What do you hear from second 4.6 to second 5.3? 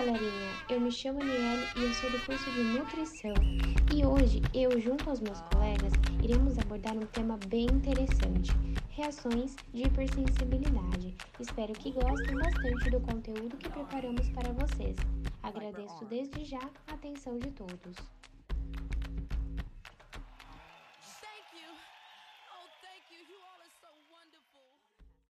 junto aos